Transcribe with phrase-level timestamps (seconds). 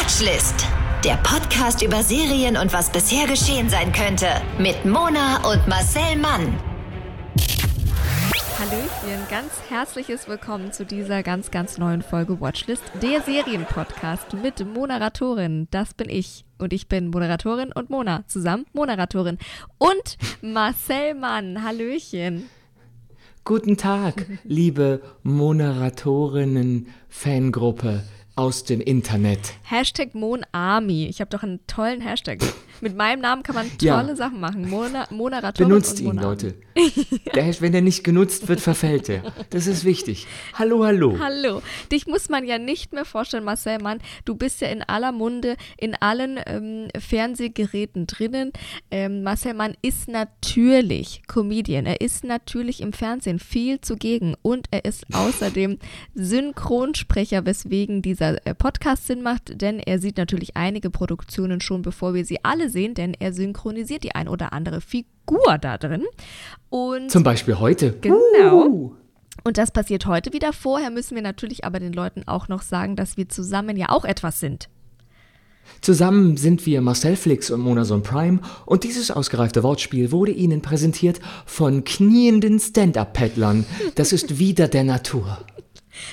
[0.00, 0.66] Watchlist.
[1.04, 4.28] Der Podcast über Serien und was bisher geschehen sein könnte.
[4.58, 6.58] Mit Mona und Marcel Mann.
[8.58, 15.68] Hallöchen, ganz herzliches Willkommen zu dieser ganz, ganz neuen Folge Watchlist, der Serienpodcast mit Moderatorin.
[15.70, 16.46] Das bin ich.
[16.56, 18.24] Und ich bin Moderatorin und Mona.
[18.26, 19.36] Zusammen Moderatorin.
[19.76, 21.62] Und Marcel Mann.
[21.62, 22.48] Hallöchen.
[23.44, 28.02] Guten Tag, liebe Moderatorinnen-Fangruppe
[28.40, 29.52] aus dem Internet.
[29.64, 31.06] Hashtag MonArmy.
[31.08, 32.38] Ich habe doch einen tollen Hashtag.
[32.80, 34.16] Mit meinem Namen kann man tolle Ja.
[34.16, 34.70] Sachen machen.
[34.70, 36.22] Mona, Moderatorin Benutzt ihn, Mona.
[36.22, 36.54] Leute.
[37.34, 39.22] Der, wenn der nicht genutzt wird, verfällt er.
[39.50, 40.26] Das ist wichtig.
[40.54, 41.18] Hallo, hallo.
[41.20, 41.60] Hallo,
[41.92, 43.98] dich muss man ja nicht mehr vorstellen, Marcel Mann.
[44.24, 48.52] Du bist ja in aller Munde, in allen ähm, Fernsehgeräten drinnen.
[48.90, 51.84] Ähm, Marcel Mann ist natürlich Comedian.
[51.84, 55.78] Er ist natürlich im Fernsehen viel zugegen und er ist außerdem
[56.14, 62.14] Synchronsprecher, weswegen dieser äh, Podcast Sinn macht, denn er sieht natürlich einige Produktionen schon, bevor
[62.14, 66.04] wir sie alle sehen, denn er synchronisiert die ein oder andere Figur da drin.
[66.68, 67.94] Und Zum Beispiel heute.
[68.00, 68.66] Genau.
[68.66, 68.94] Uh.
[69.44, 70.52] und das passiert heute wieder.
[70.52, 74.04] Vorher müssen wir natürlich aber den Leuten auch noch sagen, dass wir zusammen ja auch
[74.04, 74.68] etwas sind.
[75.80, 81.20] Zusammen sind wir Marcel Flix und Monason Prime und dieses ausgereifte Wortspiel wurde Ihnen präsentiert
[81.46, 83.64] von knienden Stand-Up-Paddlern.
[83.94, 85.38] Das ist wieder der Natur.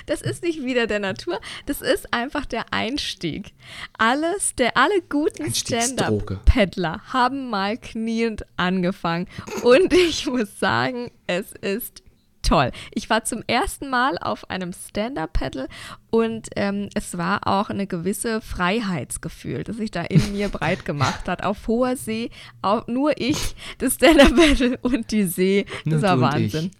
[0.06, 3.54] Das ist nicht wieder der Natur, das ist einfach der Einstieg.
[3.98, 5.54] Alles, der alle guten.
[5.54, 9.28] Stand-Up-Paddler haben mal kniend angefangen.
[9.64, 12.04] Und ich muss sagen, es ist
[12.48, 12.72] toll.
[12.94, 15.68] Ich war zum ersten Mal auf einem Stand-Up-Paddle
[16.10, 21.28] und ähm, es war auch eine gewisse Freiheitsgefühl, das sich da in mir breit gemacht
[21.28, 21.44] hat.
[21.44, 22.30] Auf hoher See,
[22.62, 25.66] auch nur ich, das Stand-Up-Paddle und die See.
[25.84, 26.72] Nur Das war Wahnsinn.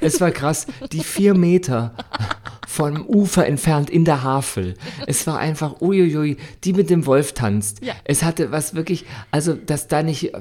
[0.00, 1.94] Es war krass, die vier Meter
[2.72, 4.74] vom Ufer entfernt in der Havel.
[5.06, 7.84] Es war einfach, uiuiui, die mit dem Wolf tanzt.
[7.84, 7.92] Ja.
[8.04, 10.32] Es hatte was wirklich, also, dass da nicht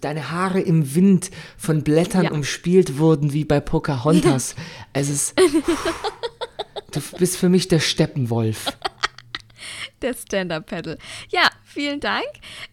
[0.00, 2.30] deine Haare im Wind von Blättern Ja.
[2.32, 4.56] umspielt wurden, wie bei Pocahontas.
[4.94, 5.34] Es ist,
[6.92, 8.66] du bist für mich der Steppenwolf.
[10.02, 10.98] Der Stand-Up-Paddle.
[11.30, 12.26] Ja, vielen Dank.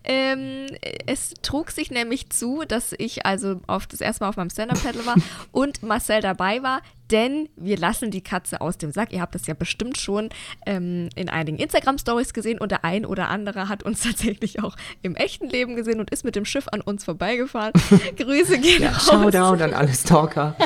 [0.04, 0.68] Ähm,
[1.06, 5.06] es trug sich nämlich zu, dass ich also auf das erste Mal auf meinem Stand-Up-Paddle
[5.06, 5.16] war
[5.52, 6.82] und Marcel dabei war,
[7.12, 9.14] denn wir lassen die Katze aus dem Sack.
[9.14, 10.30] Ihr habt das ja bestimmt schon
[10.66, 15.16] ähm, in einigen Instagram-Stories gesehen und der ein oder andere hat uns tatsächlich auch im
[15.16, 17.72] echten Leben gesehen und ist mit dem Schiff an uns vorbeigefahren.
[18.18, 19.06] Grüße gehen Ja, raus.
[19.06, 20.58] Shoutout an alle Stalker.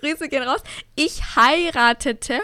[0.00, 0.62] Grüße gehen raus.
[0.94, 2.40] Ich heiratete.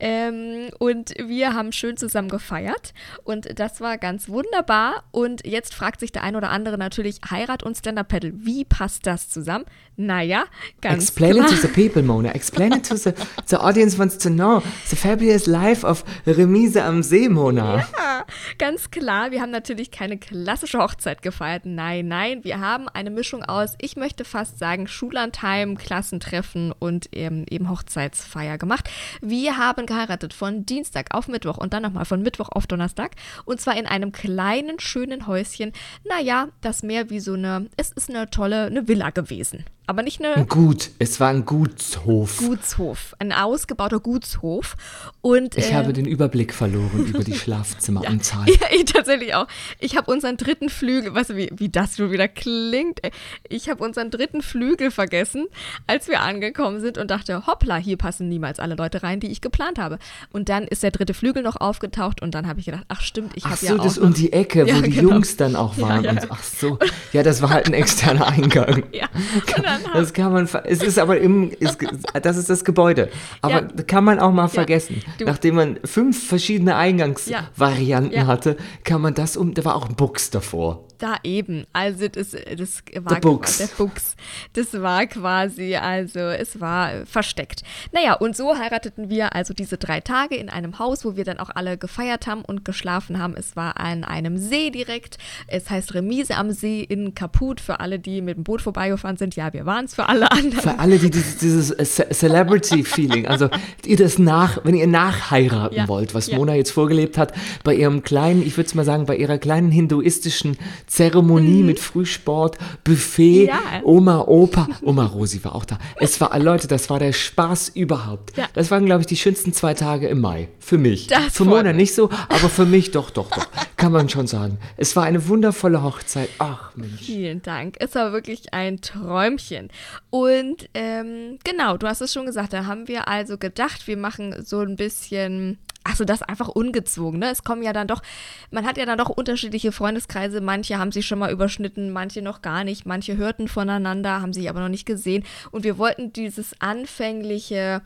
[0.00, 2.92] Ähm, und wir haben schön zusammen gefeiert
[3.24, 5.04] und das war ganz wunderbar.
[5.10, 9.28] Und jetzt fragt sich der ein oder andere natürlich, Heirat und Stand-Up-Paddle, wie passt das
[9.28, 9.64] zusammen?
[9.96, 10.44] Naja,
[10.82, 11.46] ganz Explain klar.
[11.46, 12.30] it to the people, Mona.
[12.34, 13.12] Explain it to the,
[13.46, 14.62] the audience wants to know.
[14.88, 17.78] The fabulous life of Remise am See, Mona.
[17.78, 18.15] Ja,
[18.58, 21.66] ganz klar, wir haben natürlich keine klassische Hochzeit gefeiert.
[21.66, 27.46] Nein, nein, wir haben eine Mischung aus, ich möchte fast sagen, Schullandheim, Klassentreffen und eben,
[27.48, 28.90] eben Hochzeitsfeier gemacht.
[29.20, 33.12] Wir haben geheiratet von Dienstag auf Mittwoch und dann nochmal von Mittwoch auf Donnerstag.
[33.44, 35.72] Und zwar in einem kleinen, schönen Häuschen.
[36.04, 39.64] Naja, das mehr wie so eine, es ist eine tolle, eine Villa gewesen.
[39.88, 42.38] Aber nicht eine Gut, es war ein Gutshof.
[42.38, 44.76] Gutshof, ein ausgebauter Gutshof.
[45.20, 48.46] Und, Ich äh, habe den Überblick verloren über die Schlafzimmeranzahl.
[48.60, 49.46] Ja, ich tatsächlich auch.
[49.78, 53.02] Ich habe unseren dritten Flügel, weißt du, wie, wie das schon wieder klingt?
[53.04, 53.10] ey?
[53.48, 55.46] Ich habe unseren dritten Flügel vergessen,
[55.86, 59.40] als wir angekommen sind und dachte, hoppla, hier passen niemals alle Leute rein, die ich
[59.40, 59.98] geplant habe.
[60.32, 63.32] Und dann ist der dritte Flügel noch aufgetaucht und dann habe ich gedacht, ach stimmt,
[63.36, 65.10] ich Ach habe so, ja auch das noch, um die Ecke, wo Ja, die genau.
[65.12, 66.04] Jungs dann auch waren.
[66.04, 66.10] ja.
[66.10, 66.28] Und so.
[66.30, 66.78] Ach so,
[67.12, 68.84] ja, das war halt ein externer Eingang.
[68.92, 69.08] Ja,
[69.56, 71.78] und dann Das kann man, es ist aber im, ist,
[72.22, 73.08] das ist das Gebäude.
[73.42, 73.82] Aber Ja.
[73.86, 75.02] kann man auch mal vergessen.
[75.18, 78.26] Du- Nachdem man fünf verschiedene Eingangsvarianten Ja.
[78.26, 80.84] hatte, kann man das um, da war auch ein Buchs davor.
[80.98, 83.58] Da eben, also das, das war The Books.
[83.58, 84.16] der Books.
[84.54, 87.62] Das war quasi, also es war versteckt.
[87.92, 91.38] Naja, und so heirateten wir also diese drei Tage in einem Haus, wo wir dann
[91.38, 93.34] auch alle gefeiert haben und geschlafen haben.
[93.36, 95.18] Es war an einem See direkt.
[95.48, 99.36] Es heißt Remise am See in Kaput für alle, die mit dem Boot vorbeigefahren sind.
[99.36, 100.60] Ja, wir waren es für alle anderen.
[100.60, 103.48] Für alle, die dieses, dieses äh, Ce- Celebrity-Feeling, also
[103.84, 105.88] ihr das nach, wenn ihr nachheiraten Ja.
[105.88, 106.36] wollt, was Ja.
[106.38, 107.32] Mona jetzt vorgelebt hat,
[107.64, 112.58] bei ihrem kleinen, ich würde es mal sagen, bei ihrer kleinen hinduistischen Zeremonie mit Frühsport,
[112.84, 113.48] Buffet, Mhm.
[113.48, 113.60] Ja.
[113.82, 115.78] Oma, Opa, Oma Rosi war auch da.
[115.96, 118.36] Es war, Leute, das war der Spaß überhaupt.
[118.36, 118.46] Ja.
[118.54, 120.48] Das waren, glaube ich, die schönsten zwei Tage im Mai.
[120.60, 121.06] Für mich.
[121.08, 123.46] Das für Mona nicht so, aber für mich doch, doch, doch.
[123.76, 124.58] Kann man schon sagen.
[124.76, 126.28] Es war eine wundervolle Hochzeit.
[126.38, 127.02] Ach, Mensch.
[127.02, 127.76] Vielen Dank.
[127.78, 129.68] Es war wirklich ein Träumchen.
[130.10, 134.34] Und ähm, genau, du hast es schon gesagt, da haben wir also gedacht, wir machen
[134.44, 137.20] so ein bisschen also das einfach ungezwungen.
[137.20, 137.30] Ne?
[137.30, 138.02] Es kommen ja dann doch,
[138.50, 140.40] man hat ja dann doch unterschiedliche Freundeskreise.
[140.40, 142.86] Manche haben sich schon mal überschnitten, manche noch gar nicht.
[142.86, 145.24] Manche hörten voneinander, haben sich aber noch nicht gesehen.
[145.50, 147.82] Und wir wollten dieses anfängliche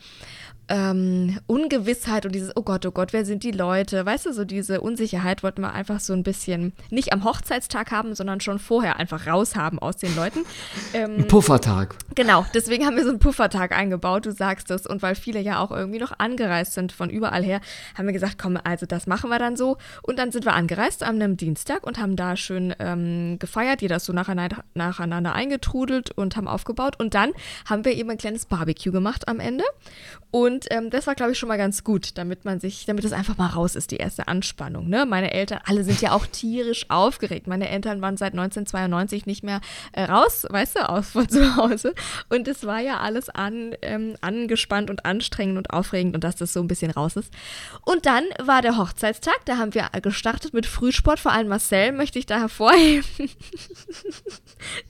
[0.70, 4.06] ähm, Ungewissheit und dieses, oh Gott, oh Gott, wer sind die Leute?
[4.06, 8.14] Weißt du, so diese Unsicherheit wollten wir einfach so ein bisschen nicht am Hochzeitstag haben,
[8.14, 10.40] sondern schon vorher einfach raushaben aus den Leuten.
[10.92, 11.94] Ähm, Puffertag.
[12.14, 14.86] Genau, deswegen haben wir so einen Puffertag eingebaut, du sagst es.
[14.86, 17.60] Und weil viele ja auch irgendwie noch angereist sind von überall her,
[17.96, 19.76] haben wir gesagt, komm, also das machen wir dann so.
[20.02, 23.82] Und dann sind wir angereist am einem Dienstag und haben da schön ähm, gefeiert.
[23.82, 26.96] Jeder ist so nacheinander, nacheinander eingetrudelt und haben aufgebaut.
[26.98, 27.32] Und dann
[27.66, 29.64] haben wir eben ein kleines Barbecue gemacht am Ende.
[30.30, 33.12] Und ähm, das war, glaube ich, schon mal ganz gut, damit man sich, damit es
[33.12, 34.88] einfach mal raus ist, die erste Anspannung.
[34.88, 35.06] Ne?
[35.06, 37.46] Meine Eltern, alle sind ja auch tierisch aufgeregt.
[37.46, 39.60] Meine Eltern waren seit 1992 nicht mehr
[39.92, 41.94] äh, raus, weißt du, aus von zu Hause.
[42.28, 46.52] Und es war ja alles an, ähm, angespannt und anstrengend und aufregend und dass das
[46.52, 47.32] so ein bisschen raus ist.
[47.84, 52.18] Und dann war der Hochzeitstag, da haben wir gestartet mit Frühsport, vor allem Marcel möchte
[52.18, 53.04] ich da hervorheben.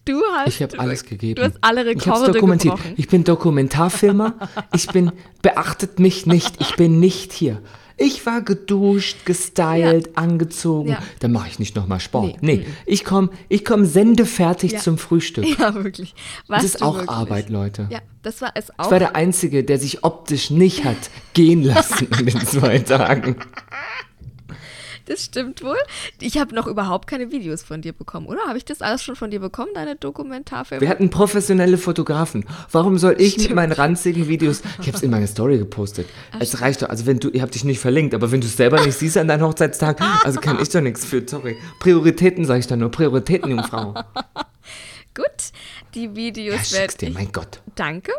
[0.05, 0.49] du hast.
[0.49, 1.37] Ich habe alles gegeben.
[1.37, 2.77] Du hast alle Rekorde ich dokumentiert.
[2.77, 2.95] Gebrochen.
[2.97, 4.35] Ich bin Dokumentarfilmer.
[4.73, 5.13] Ich bin
[5.55, 7.61] beachtet mich nicht, ich bin nicht hier.
[8.03, 10.13] Ich war geduscht, gestylt, ja.
[10.15, 10.89] angezogen.
[10.89, 11.03] Ja.
[11.19, 12.43] Dann mache ich nicht nochmal Sport.
[12.43, 12.67] Nee, nee.
[12.87, 14.79] ich komme ich komm sendefertig ja.
[14.79, 15.45] zum Frühstück.
[15.59, 16.15] Ja, wirklich.
[16.47, 17.11] Was das ist auch wirklich?
[17.11, 17.89] Arbeit, Leute.
[17.91, 18.87] Ja, das war es auch.
[18.87, 23.37] Ich war der Einzige, der sich optisch nicht hat gehen lassen in den zwei Tagen.
[25.11, 25.77] Das stimmt wohl.
[26.21, 28.43] Ich habe noch überhaupt keine Videos von dir bekommen, oder?
[28.47, 30.81] Habe ich das alles schon von dir bekommen, deine Dokumentarfilme?
[30.81, 32.45] Wir hatten professionelle Fotografen.
[32.71, 33.49] Warum soll ich stimmt.
[33.49, 34.63] mit meinen ranzigen Videos.
[34.81, 36.07] Ich habe es in meine Story gepostet.
[36.31, 36.91] Ach, es reicht doch.
[36.91, 37.29] Also, wenn du.
[37.31, 40.01] Ich habe dich nicht verlinkt, aber wenn du es selber nicht siehst an deinem Hochzeitstag,
[40.25, 41.27] also kann ich doch nichts für.
[41.27, 41.57] Sorry.
[41.81, 42.93] Prioritäten sage ich da nur.
[42.93, 43.95] Prioritäten, Jungfrau.
[45.15, 45.27] Gut,
[45.97, 47.63] die Videos ja, werde dir, mein Gott.
[47.75, 48.13] Danke.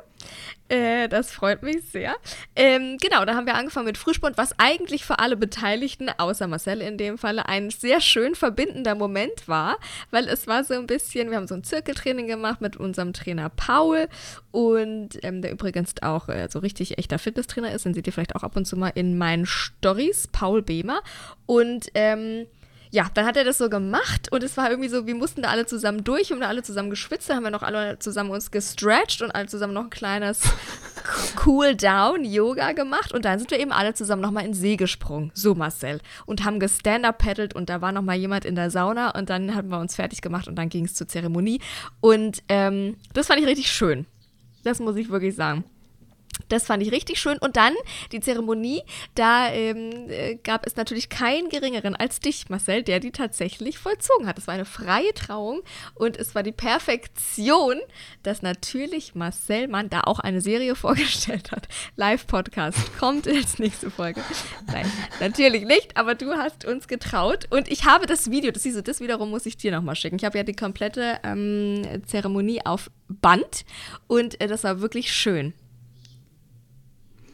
[0.71, 2.15] Äh, das freut mich sehr.
[2.55, 6.79] Ähm, genau, da haben wir angefangen mit Frühsport, was eigentlich für alle Beteiligten, außer Marcel
[6.79, 9.79] in dem Falle, ein sehr schön verbindender Moment war,
[10.11, 13.49] weil es war so ein bisschen, wir haben so ein Zirkeltraining gemacht mit unserem Trainer
[13.49, 14.07] Paul
[14.51, 18.37] und ähm, der übrigens auch äh, so richtig echter Fitnesstrainer ist, den seht ihr vielleicht
[18.37, 21.01] auch ab und zu mal in meinen Stories, Paul Behmer.
[21.47, 22.47] Und ähm,
[22.93, 25.49] ja, dann hat er das so gemacht und es war irgendwie so, wir mussten da
[25.49, 28.51] alle zusammen durch, haben da alle zusammen geschwitzt, dann haben wir noch alle zusammen uns
[28.51, 30.41] gestretched und alle zusammen noch ein kleines
[31.45, 33.13] Cool-Down-Yoga gemacht.
[33.13, 36.43] Und dann sind wir eben alle zusammen nochmal in den See gesprungen, so Marcel, und
[36.43, 39.95] haben gestand-up-paddelt und da war nochmal jemand in der Sauna und dann haben wir uns
[39.95, 41.61] fertig gemacht und dann ging es zur Zeremonie.
[42.01, 44.05] Und ähm, das fand ich richtig schön.
[44.63, 45.63] Das muss ich wirklich sagen.
[46.49, 47.37] Das fand ich richtig schön.
[47.37, 47.73] Und dann
[48.11, 48.83] die Zeremonie,
[49.15, 54.27] da ähm, äh, gab es natürlich keinen geringeren als dich, Marcel, der die tatsächlich vollzogen
[54.27, 54.37] hat.
[54.37, 55.61] Es war eine freie Trauung
[55.95, 57.79] und es war die Perfektion,
[58.23, 61.67] dass natürlich Marcel Mann da auch eine Serie vorgestellt hat.
[61.95, 64.21] Live-Podcast kommt als nächste Folge.
[64.67, 68.81] Nein, natürlich nicht, aber du hast uns getraut und ich habe das Video, das siehst
[68.87, 70.15] das wiederum muss ich dir nochmal schicken.
[70.15, 73.65] Ich habe ja die komplette ähm, Zeremonie auf Band
[74.07, 75.53] und äh, das war wirklich schön.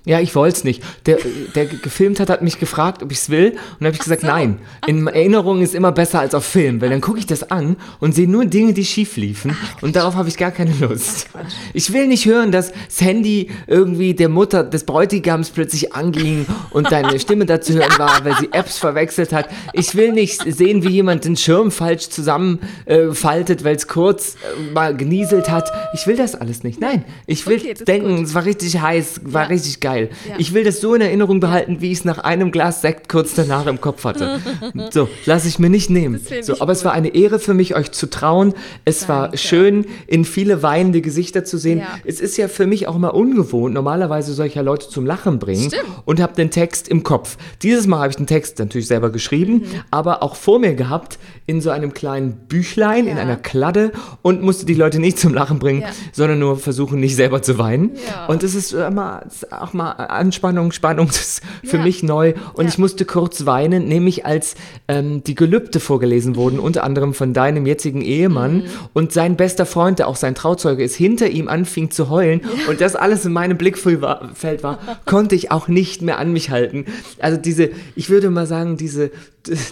[0.07, 0.81] Ja, ich wollte es nicht.
[1.05, 1.17] Der,
[1.53, 3.49] der gefilmt hat, hat mich gefragt, ob ich es will.
[3.49, 4.27] Und dann habe ich gesagt, so.
[4.27, 4.59] nein.
[4.87, 8.15] In Erinnerung ist immer besser als auf Film, weil dann gucke ich das an und
[8.15, 9.53] sehe nur Dinge, die schief liefen.
[9.61, 11.27] Ach, und darauf habe ich gar keine Lust.
[11.33, 11.39] Ach,
[11.73, 16.89] ich will nicht hören, dass das Handy irgendwie der Mutter des Bräutigams plötzlich anging und
[16.89, 19.49] deine Stimme dazu hören war, weil sie Apps verwechselt hat.
[19.73, 24.71] Ich will nicht sehen, wie jemand den Schirm falsch zusammenfaltet, äh, weil es kurz äh,
[24.71, 25.69] mal genieselt hat.
[25.93, 26.79] Ich will das alles nicht.
[26.79, 29.47] Nein, ich will okay, denken, es war richtig heiß, war ja.
[29.49, 30.09] richtig geil geil.
[30.27, 30.35] Ja.
[30.37, 33.33] Ich will das so in Erinnerung behalten, wie ich es nach einem Glas Sekt kurz
[33.35, 34.39] danach im Kopf hatte.
[34.91, 36.21] so, lasse ich mir nicht nehmen.
[36.41, 36.75] So, aber gut.
[36.75, 38.53] es war eine Ehre für mich, euch zu trauen.
[38.85, 39.13] Es Danke.
[39.13, 41.79] war schön, in viele weinende Gesichter zu sehen.
[41.79, 41.87] Ja.
[42.05, 43.73] Es ist ja für mich auch mal ungewohnt.
[43.73, 45.83] Normalerweise ja Leute zum Lachen bringen Stimmt.
[46.05, 47.37] und habe den Text im Kopf.
[47.63, 49.65] Dieses Mal habe ich den Text natürlich selber geschrieben, mhm.
[49.91, 53.11] aber auch vor mir gehabt in so einem kleinen Büchlein, ja.
[53.11, 57.15] in einer Kladde und musste die Leute nicht zum Lachen bringen, sondern nur versuchen, nicht
[57.15, 57.91] selber zu weinen.
[58.27, 61.83] Und es ist immer, auch mal Anspannung, Spannung, das ist für ja.
[61.83, 62.33] mich neu.
[62.53, 62.69] Und ja.
[62.69, 64.55] ich musste kurz weinen, nämlich als
[64.87, 68.57] ähm, die Gelübde vorgelesen wurden, unter anderem von deinem jetzigen Ehemann.
[68.57, 68.63] Mhm.
[68.93, 72.41] Und sein bester Freund, der auch sein Trauzeuge ist, hinter ihm anfing zu heulen.
[72.43, 72.69] Ja.
[72.69, 74.29] Und das alles in meinem Blickfeld war,
[74.61, 76.85] war, konnte ich auch nicht mehr an mich halten.
[77.19, 79.11] Also diese, ich würde mal sagen, diese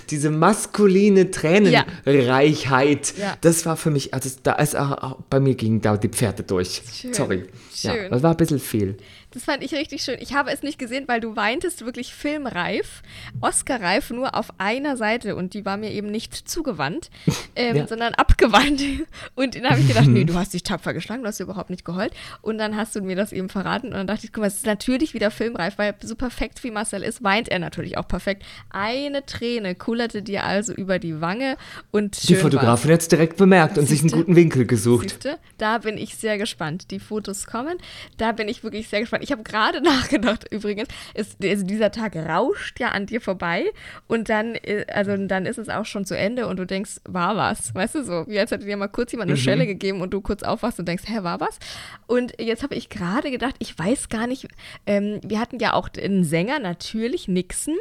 [0.09, 5.81] diese maskuline Tränenreichheit, das war für mich, also da ist auch, auch bei mir gingen
[5.81, 6.81] da die Pferde durch.
[6.93, 7.13] Schön.
[7.13, 7.43] Sorry.
[7.73, 7.95] Schön.
[7.95, 8.97] Ja, das war ein bisschen viel.
[9.35, 10.15] Das fand ich richtig schön.
[10.21, 13.01] Ich habe es nicht gesehen, weil du weintest wirklich filmreif,
[13.41, 17.09] Oscar-reif, nur auf einer Seite und die war mir eben nicht zugewandt,
[17.57, 17.85] ähm, ja.
[17.85, 18.81] sondern abgewandt.
[19.35, 21.83] Und dann habe ich gedacht, nee, du hast dich tapfer geschlagen, du hast überhaupt nicht
[21.83, 22.13] geheult.
[22.41, 24.55] Und dann hast du mir das eben verraten und dann dachte ich, guck mal, es
[24.55, 28.43] ist natürlich wieder filmreif, weil so perfekt wie Marcel ist, weint er natürlich auch perfekt.
[28.69, 31.57] Eine Träne kullerte dir also über die Wange
[31.91, 35.09] und Die Fotografin hat es direkt bemerkt und sich einen guten Winkel gesucht.
[35.09, 35.39] Siehste?
[35.57, 36.91] Da bin ich sehr gespannt.
[36.91, 37.77] Die Fotos kommen.
[38.17, 39.24] Da bin ich wirklich sehr gespannt.
[39.25, 43.65] Ich habe gerade nachgedacht, übrigens, ist, also dieser Tag rauscht ja an dir vorbei
[44.07, 47.35] und dann, äh, also dann ist es auch schon zu Ende und du denkst, war
[47.35, 47.73] was?
[47.73, 49.43] Weißt du so, wie als hätte dir mal kurz jemand eine mhm.
[49.43, 51.57] Schelle gegeben und du kurz aufwachst und denkst, hä, war was?
[52.05, 54.47] Und jetzt habe ich gerade gedacht, ich weiß gar nicht,
[54.85, 57.75] ähm, wir hatten ja auch einen Sänger, natürlich Nixon.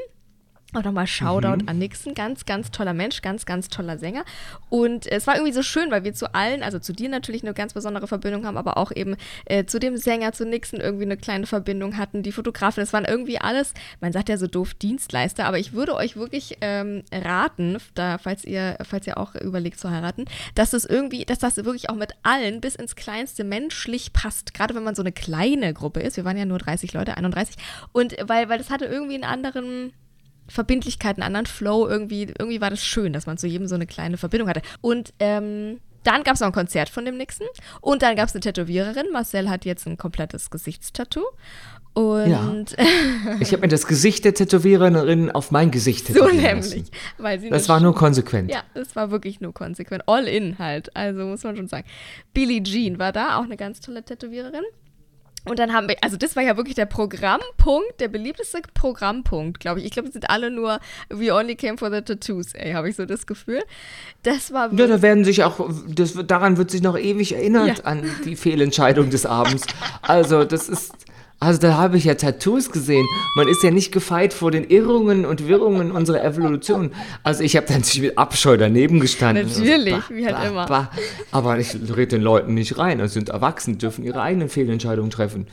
[0.75, 1.69] Auch nochmal Shoutout mhm.
[1.69, 4.25] an Nixon, ganz, ganz toller Mensch, ganz, ganz toller Sänger.
[4.71, 7.55] Und es war irgendwie so schön, weil wir zu allen, also zu dir natürlich eine
[7.55, 11.17] ganz besondere Verbindung haben, aber auch eben äh, zu dem Sänger, zu Nixon irgendwie eine
[11.17, 12.25] kleine Verbindung hatten.
[12.25, 15.95] Die Fotografen, das waren irgendwie alles, man sagt ja so doof Dienstleister, aber ich würde
[15.95, 20.25] euch wirklich ähm, raten, da, falls ihr, falls ihr auch überlegt zu heiraten,
[20.57, 24.55] dass es irgendwie, dass das wirklich auch mit allen bis ins Kleinste menschlich passt.
[24.55, 26.17] Gerade wenn man so eine kleine Gruppe ist.
[26.17, 27.57] Wir waren ja nur 30 Leute, 31.
[27.93, 29.93] Und weil, weil das hatte irgendwie einen anderen
[30.49, 31.89] Verbindlichkeit, einen anderen Flow.
[31.89, 34.63] Irgendwie, irgendwie war das schön, dass man zu jedem so eine kleine Verbindung hatte.
[34.81, 37.47] Und ähm, dann gab es noch ein Konzert von dem Nixon.
[37.81, 39.07] Und dann gab es eine Tätowiererin.
[39.13, 41.25] Marcel hat jetzt ein komplettes Gesichtstattoo.
[41.95, 42.65] Und ja.
[43.41, 46.33] ich habe mir das Gesicht der Tätowiererin auf mein Gesicht tätowiert.
[46.33, 46.91] So nämlich.
[47.19, 48.51] Weil sie das war nur konsequent.
[48.51, 50.03] Ja, das war wirklich nur konsequent.
[50.09, 50.95] All in halt.
[50.97, 51.87] Also muss man schon sagen.
[52.33, 54.65] Billie Jean war da, auch eine ganz tolle Tätowiererin.
[55.45, 59.81] Und dann haben wir, also das war ja wirklich der Programmpunkt, der beliebteste Programmpunkt, glaube
[59.81, 59.87] ich.
[59.87, 62.97] Ich glaube, es sind alle nur We Only Came for the Tattoos, ey, habe ich
[62.97, 63.63] so das Gefühl.
[64.23, 67.85] Das war Ja, da werden sich auch, das, daran wird sich noch ewig erinnert ja.
[67.85, 69.67] an die Fehlentscheidung des Abends.
[70.01, 70.93] Also, das ist
[71.45, 73.07] also da habe ich ja Tattoos gesehen.
[73.37, 76.93] Man ist ja nicht gefeit vor den Irrungen und Wirrungen unserer Evolution.
[77.23, 79.47] Also ich habe dann natürlich mit Abscheu daneben gestanden.
[79.47, 80.67] Natürlich, also, bah, wie halt bah, immer.
[80.67, 80.91] Bah.
[81.31, 82.99] Aber ich rede den Leuten nicht rein.
[82.99, 85.47] Das sind Erwachsene, dürfen ihre eigenen Fehlentscheidungen treffen.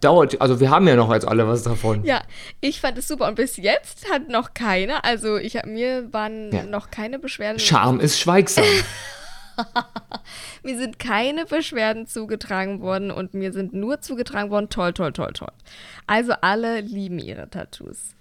[0.00, 2.04] Dauert, also wir haben ja noch als alle was davon.
[2.04, 2.22] Ja,
[2.60, 3.28] ich fand es super.
[3.28, 6.62] Und bis jetzt hat noch keiner, also ich mir waren ja.
[6.64, 7.58] noch keine Beschwerden.
[7.58, 8.64] Charme ist schweigsam.
[10.62, 15.32] mir sind keine Beschwerden zugetragen worden und mir sind nur zugetragen worden, toll, toll, toll,
[15.32, 15.52] toll.
[16.06, 18.14] Also alle lieben ihre Tattoos.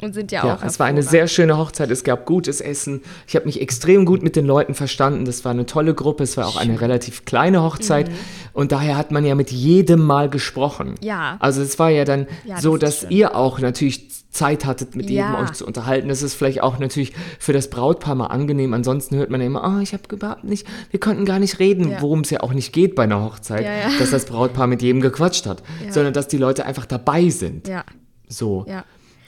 [0.00, 0.62] Und sind ja, ja auch.
[0.62, 1.90] Es war eine sehr schöne Hochzeit.
[1.90, 3.02] Es gab gutes Essen.
[3.26, 5.24] Ich habe mich extrem gut mit den Leuten verstanden.
[5.24, 6.22] Das war eine tolle Gruppe.
[6.22, 8.08] Es war auch eine relativ kleine Hochzeit.
[8.08, 8.14] Mhm.
[8.52, 10.94] Und daher hat man ja mit jedem Mal gesprochen.
[11.00, 11.36] Ja.
[11.40, 15.08] Also es war ja dann ja, so, das dass ihr auch natürlich Zeit hattet, mit
[15.08, 15.42] jedem ja.
[15.42, 16.08] euch zu unterhalten.
[16.08, 18.74] Das ist vielleicht auch natürlich für das Brautpaar mal angenehm.
[18.74, 21.90] Ansonsten hört man ja immer, oh, ich habe überhaupt nicht, wir konnten gar nicht reden,
[21.90, 22.02] ja.
[22.02, 25.00] worum es ja auch nicht geht bei einer Hochzeit, ja, dass das Brautpaar mit jedem
[25.00, 27.68] gequatscht hat, sondern dass die Leute einfach dabei sind.
[27.68, 27.84] Ja.
[28.28, 28.66] So.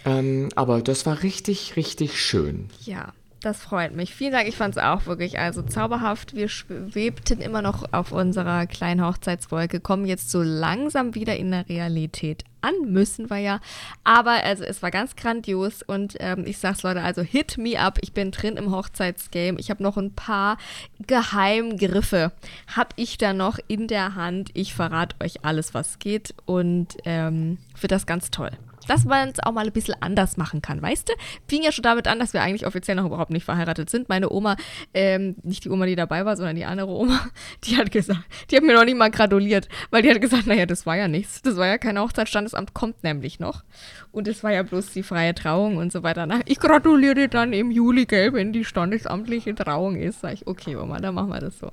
[0.04, 2.68] Ähm, aber das war richtig, richtig schön.
[2.84, 3.12] Ja.
[3.40, 4.14] Das freut mich.
[4.14, 4.48] Vielen Dank.
[4.48, 6.36] Ich fand es auch wirklich also zauberhaft.
[6.36, 11.66] Wir schwebten immer noch auf unserer kleinen Hochzeitswolke, kommen jetzt so langsam wieder in der
[11.66, 13.60] Realität an, müssen wir ja.
[14.04, 17.98] Aber also es war ganz grandios und ähm, ich sag's Leute, also hit me up.
[18.02, 19.58] Ich bin drin im Hochzeitsgame.
[19.58, 20.58] Ich habe noch ein paar
[21.06, 22.32] Geheimgriffe.
[22.76, 24.50] Hab ich da noch in der Hand.
[24.52, 28.50] Ich verrate euch alles, was geht und ähm, für das ganz toll
[28.88, 31.12] dass man es auch mal ein bisschen anders machen kann, weißt du?
[31.48, 34.08] Fing ja schon damit an, dass wir eigentlich offiziell noch überhaupt nicht verheiratet sind.
[34.08, 34.56] Meine Oma,
[34.94, 37.20] ähm, nicht die Oma, die dabei war, sondern die andere Oma,
[37.64, 40.66] die hat gesagt, die hat mir noch nie mal gratuliert, weil die hat gesagt, naja,
[40.66, 41.42] das war ja nichts.
[41.42, 43.64] Das war ja kein Hochzeitsstandesamt, kommt nämlich noch.
[44.12, 46.26] Und es war ja bloß die freie Trauung und so weiter.
[46.26, 50.20] Na, ich gratuliere dann im Juli, gell, wenn die standesamtliche Trauung ist.
[50.20, 51.70] Sag ich, okay, Oma, dann machen wir das so.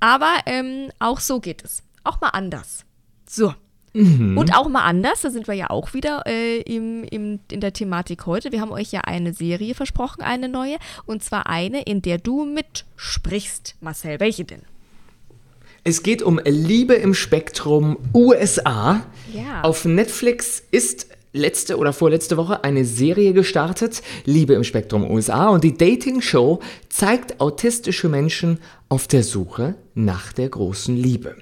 [0.00, 1.82] Aber ähm, auch so geht es.
[2.04, 2.84] Auch mal anders.
[3.26, 3.54] So.
[3.92, 4.38] Mhm.
[4.38, 7.72] Und auch mal anders, da sind wir ja auch wieder äh, im, im, in der
[7.72, 8.52] Thematik heute.
[8.52, 10.76] Wir haben euch ja eine Serie versprochen, eine neue.
[11.06, 13.76] Und zwar eine, in der du mitsprichst.
[13.80, 14.62] Marcel, welche denn?
[15.82, 19.02] Es geht um Liebe im Spektrum USA.
[19.32, 19.62] Ja.
[19.62, 25.48] Auf Netflix ist letzte oder vorletzte Woche eine Serie gestartet, Liebe im Spektrum USA.
[25.48, 31.36] Und die Dating-Show zeigt autistische Menschen auf der Suche nach der großen Liebe.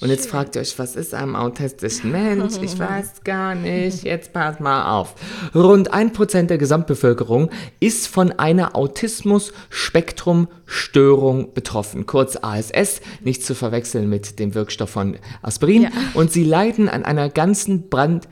[0.00, 2.56] Und jetzt fragt ihr euch, was ist ein autistischen Mensch?
[2.60, 4.04] Ich weiß gar nicht.
[4.04, 5.14] Jetzt passt mal auf.
[5.54, 7.48] Rund ein Prozent der Gesamtbevölkerung
[7.80, 15.84] ist von einer Autismus-Spektrum-Störung betroffen, kurz ASS, nicht zu verwechseln mit dem Wirkstoff von Aspirin.
[15.84, 15.90] Ja.
[16.14, 18.28] Und sie leiden an einer ganzen Brand.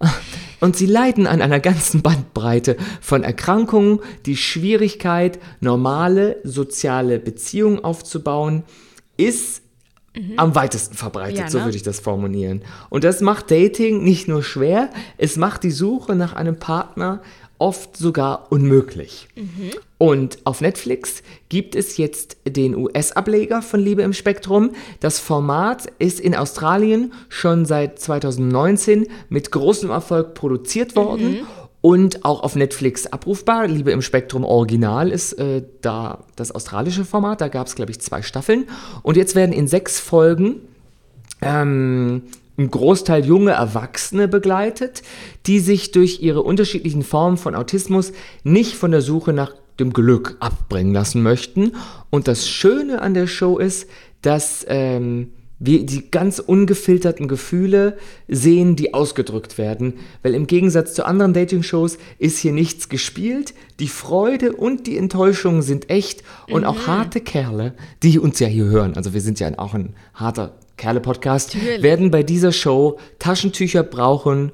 [0.60, 8.64] Und sie leiden an einer ganzen Bandbreite von Erkrankungen, die Schwierigkeit, normale soziale Beziehungen aufzubauen,
[9.16, 9.62] ist
[10.36, 11.64] am weitesten verbreitet, Ja, so ne?
[11.64, 12.62] würde ich das formulieren.
[12.90, 17.20] Und das macht Dating nicht nur schwer, es macht die Suche nach einem Partner
[17.58, 19.28] oft sogar unmöglich.
[19.98, 24.70] Und auf Netflix gibt es jetzt den US-Ableger von Liebe im Spektrum.
[25.00, 31.38] Das Format ist in Australien schon seit 2019 mit großem Erfolg produziert worden
[31.80, 33.66] und auch auf Netflix abrufbar.
[33.66, 37.40] Liebe im Spektrum Original ist äh, da das australische Format.
[37.40, 38.68] Da gab es, glaube ich, zwei Staffeln.
[39.02, 40.56] Und jetzt werden in sechs Folgen
[41.40, 42.22] ähm,
[42.58, 45.02] ein Großteil junge Erwachsene begleitet,
[45.46, 50.36] die sich durch ihre unterschiedlichen Formen von Autismus nicht von der Suche nach dem Glück
[50.40, 51.76] abbringen lassen möchten.
[52.10, 53.88] Und das Schöne an der Show ist,
[54.22, 57.98] dass ähm, wir die ganz ungefilterten Gefühle
[58.28, 59.94] sehen, die ausgedrückt werden.
[60.22, 63.54] Weil im Gegensatz zu anderen Dating-Shows ist hier nichts gespielt.
[63.80, 66.22] Die Freude und die Enttäuschung sind echt.
[66.48, 69.94] Und auch harte Kerle, die uns ja hier hören, also wir sind ja auch ein
[70.14, 74.52] harter Kerle-Podcast, werden bei dieser Show Taschentücher brauchen,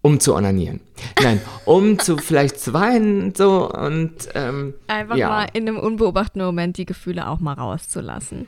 [0.00, 0.80] um zu onanieren.
[1.22, 5.28] Nein, um zu vielleicht zu weinen und so und ähm, Einfach ja.
[5.28, 8.46] mal in einem unbeobachteten Moment die Gefühle auch mal rauszulassen.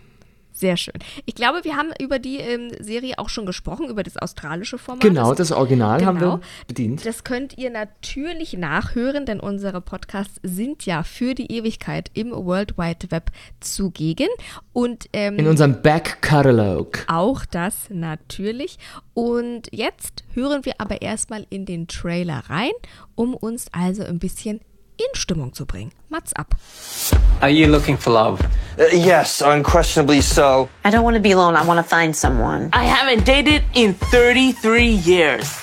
[0.59, 0.95] Sehr schön.
[1.25, 5.03] Ich glaube, wir haben über die ähm, Serie auch schon gesprochen, über das australische Format.
[5.03, 6.39] Genau, das Original haben Genau.
[6.39, 7.07] wir bedient.
[7.07, 12.77] Das könnt ihr natürlich nachhören, denn unsere Podcasts sind ja für die Ewigkeit im World
[12.77, 14.27] Wide Web zugegen.
[14.73, 17.05] Und ähm, In unserem Back Catalog.
[17.07, 18.79] auch das natürlich.
[19.15, 22.73] Und jetzt hören wir aber erstmal in den Trailer rein,
[23.15, 24.61] um uns also ein bisschen
[24.99, 25.93] in Stimmung zu bringen.
[26.11, 26.55] Mats ab.
[27.41, 28.41] Are you looking for love?
[28.79, 30.69] Uh, yes, unquestionably so.
[30.85, 31.57] I don't want to be alone.
[31.57, 32.71] I want to find someone.
[32.73, 35.59] I haven't dated in 33 years.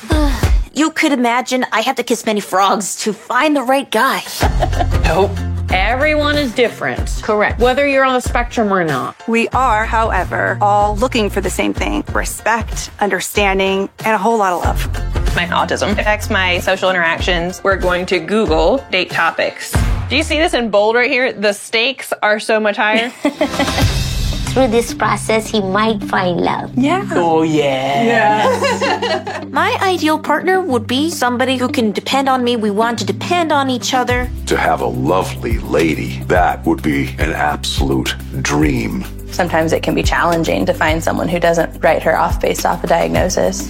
[0.74, 4.24] You could imagine I have to kiss many frogs to find the right guy.
[5.06, 5.32] Nope.
[5.70, 7.08] Everyone is different.
[7.22, 7.60] Correct.
[7.60, 9.15] Whether you're on the spectrum or not.
[9.27, 14.54] We are, however, all looking for the same thing respect, understanding, and a whole lot
[14.54, 15.25] of love.
[15.36, 17.62] My autism affects my social interactions.
[17.62, 19.75] We're going to Google date topics.
[20.08, 21.34] Do you see this in bold right here?
[21.34, 23.10] The stakes are so much higher.
[24.54, 26.72] Through this process, he might find love.
[26.77, 27.06] Yeah.
[27.12, 29.44] Oh, yeah.
[29.51, 32.56] My ideal partner would be somebody who can depend on me.
[32.56, 34.29] We want to depend on each other.
[34.46, 39.03] To have a lovely lady, that would be an absolute dream.
[39.33, 42.86] Sometimes it can be challenging to find someone who doesn't write her off based off
[42.86, 43.68] a diagnosis.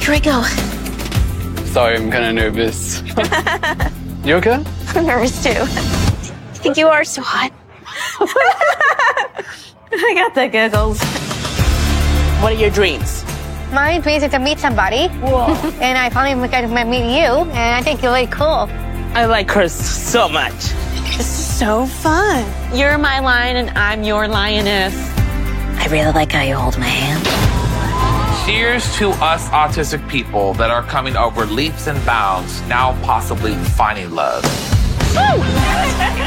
[0.00, 0.75] Here I go.
[1.76, 3.02] Sorry, I'm kind of nervous.
[4.24, 4.64] you okay?
[4.94, 5.50] I'm nervous too.
[5.50, 7.52] I think you are so hot.
[9.92, 10.98] I got the giggles.
[12.40, 13.22] What are your dreams?
[13.74, 15.08] My dreams is to meet somebody.
[15.20, 15.52] Whoa.
[15.82, 18.70] and I finally got to meet you, and I think you're really cool.
[19.12, 20.72] I like her so much.
[21.14, 22.46] This is so fun.
[22.74, 24.94] You're my lion and I'm your lioness.
[25.76, 27.45] I really like how you hold my hand.
[28.46, 34.12] Cheers to us autistic people that are coming over leaps and bounds, now possibly finding
[34.12, 34.44] love.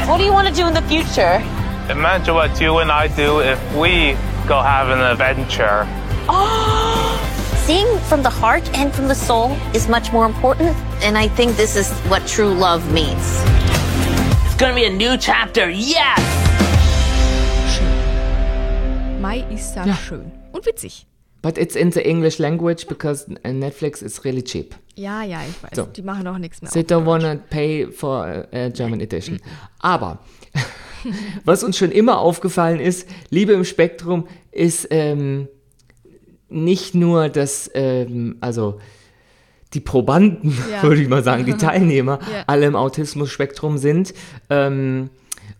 [0.06, 1.42] What do you want to do in the future?
[1.88, 5.88] Imagine what you and I do if we go have an adventure.
[7.64, 11.56] Seeing from the heart and from the soul is much more important, and I think
[11.56, 13.42] this is what true love means.
[14.44, 15.70] It's gonna be a new chapter.
[15.70, 16.20] Yes!
[19.22, 20.30] Mai ist das schön.
[20.52, 21.09] Und witzig.
[21.42, 24.74] But it's in the English language because Netflix is really cheap.
[24.94, 25.70] Ja, ja, ich weiß.
[25.74, 25.84] So.
[25.84, 26.70] Die machen auch nichts mehr.
[26.70, 27.06] They don't Deutsch.
[27.06, 29.40] wanna pay for a, a German edition.
[29.78, 30.18] Aber
[31.46, 35.48] was uns schon immer aufgefallen ist, Liebe im Spektrum ist ähm,
[36.50, 38.78] nicht nur das, ähm, also
[39.72, 40.82] die Probanden, Ja.
[40.82, 42.44] würde ich mal sagen, die Teilnehmer, Ja.
[42.48, 44.12] alle im Autismus-Spektrum sind
[44.50, 45.08] ähm,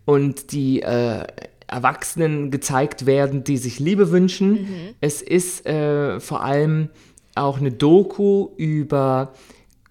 [0.05, 1.25] und die äh,
[1.71, 4.67] Erwachsenen gezeigt werden, die sich Liebe wünschen.
[4.99, 6.89] Es ist äh, vor allem
[7.35, 9.33] auch eine Doku über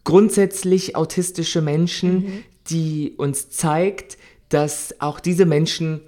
[0.05, 4.19] grundsätzlich autistische Menschen, die uns zeigt,
[4.51, 6.01] dass auch diese Menschen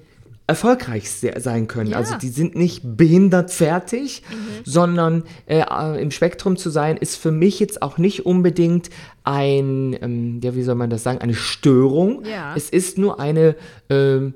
[0.46, 1.90] erfolgreich se- sein können.
[1.90, 1.98] Ja.
[1.98, 4.22] Also die sind nicht behindert fertig,
[4.64, 8.90] sondern äh, äh, im Spektrum zu sein, ist für mich jetzt auch nicht unbedingt
[9.24, 12.24] ein, ähm, ja, wie soll man das sagen, eine Störung.
[12.24, 12.54] Ja.
[12.56, 13.56] Es ist nur eine,
[13.88, 14.34] ähm,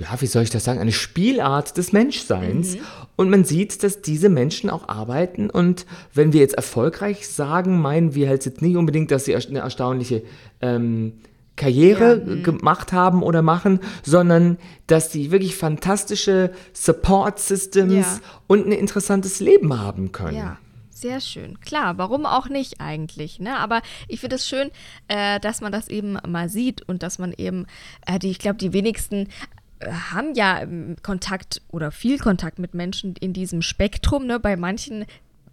[0.00, 2.76] ja, wie soll ich das sagen, eine Spielart des Menschseins.
[3.16, 5.50] Und man sieht, dass diese Menschen auch arbeiten.
[5.50, 9.58] Und wenn wir jetzt erfolgreich sagen, meinen wir halt jetzt nicht unbedingt, dass sie eine
[9.60, 10.22] erstaunliche
[10.60, 11.14] ähm,
[11.56, 18.20] Karriere Ja, gemacht haben oder machen, sondern dass sie wirklich fantastische Support Systems Ja.
[18.46, 20.36] und ein interessantes Leben haben können.
[20.36, 20.58] Ja.
[20.90, 21.60] Sehr schön.
[21.60, 23.56] Klar, warum auch nicht eigentlich, ne?
[23.58, 24.72] Aber ich finde es schön,
[25.06, 27.66] äh, dass man das eben mal sieht und dass man eben,
[28.04, 29.28] äh, die, ich glaube, die wenigsten
[29.84, 34.26] haben ja ähm, Kontakt oder viel Kontakt mit Menschen in diesem Spektrum.
[34.26, 34.40] Ne?
[34.40, 35.06] Bei manchen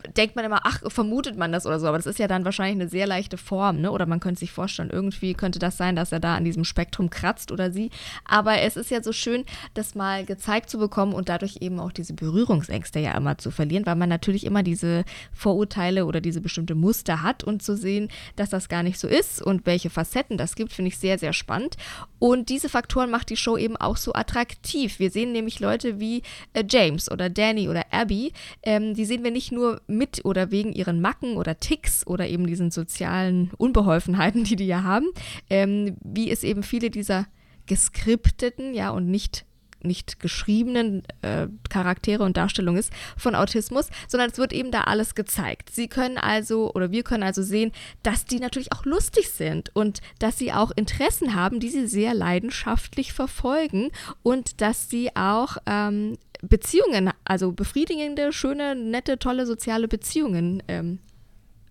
[0.08, 2.82] denkt man immer, ach, vermutet man das oder so, aber das ist ja dann wahrscheinlich
[2.82, 3.91] eine sehr leichte Form, ne?
[3.91, 7.10] Oder man könnte sich vorstellen, irgendwie könnte das sein, dass er da an diesem Spektrum
[7.10, 7.89] kratzt oder sie.
[8.26, 11.91] Aber es ist ja so schön, das mal gezeigt zu bekommen und dadurch eben auch
[11.91, 16.76] diese Berührungsängste ja immer zu verlieren, weil man natürlich immer diese Vorurteile oder diese bestimmte
[16.76, 20.56] Muster hat und zu sehen, dass das gar nicht so ist und welche Facetten das
[20.56, 21.78] gibt, finde ich sehr, sehr spannend.
[22.20, 25.00] Und diese Faktoren macht die Show eben auch so attraktiv.
[25.00, 29.32] Wir sehen nämlich Leute wie äh, James oder Danny oder Abby, ähm, die sehen wir
[29.32, 34.55] nicht nur mit oder wegen ihren Macken oder Ticks oder eben diesen sozialen Unbeholfenheiten, die
[34.55, 35.08] die ja haben,
[35.49, 37.27] ähm, wie es eben viele dieser
[37.65, 39.45] geskripteten, ja, und nicht
[39.86, 45.15] nicht geschriebenen äh, Charaktere und Darstellung ist von Autismus, sondern es wird eben da alles
[45.15, 45.69] gezeigt.
[45.71, 47.71] Sie können also oder wir können also sehen,
[48.03, 52.13] dass die natürlich auch lustig sind und dass sie auch Interessen haben, die sie sehr
[52.13, 53.91] leidenschaftlich verfolgen
[54.23, 60.99] und dass sie auch ähm, Beziehungen, also befriedigende, schöne, nette, tolle soziale Beziehungen ähm,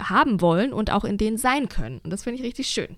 [0.00, 2.00] haben wollen und auch in denen sein können.
[2.02, 2.96] Und das finde ich richtig schön.